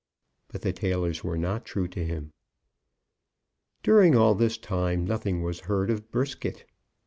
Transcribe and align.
But 0.47 0.63
the 0.63 0.73
tailors 0.73 1.23
were 1.23 1.37
not 1.37 1.63
true 1.63 1.87
to 1.89 2.03
him. 2.03 2.33
During 3.83 4.15
all 4.15 4.33
this 4.33 4.57
time 4.57 5.05
nothing 5.05 5.43
was 5.43 5.59
heard 5.69 5.91
of 5.91 6.09
Brisket. 6.09 6.65